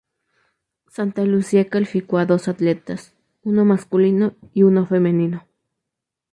Santa 0.87 1.23
Lucía 1.25 1.69
calificó 1.69 2.17
a 2.17 2.25
dos 2.25 2.47
atletas, 2.47 3.13
uno 3.43 3.65
masculino 3.65 4.33
y 4.51 4.63
uno 4.63 4.87
femenino. 4.87 5.45